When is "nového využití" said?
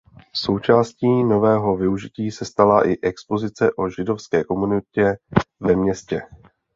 1.23-2.31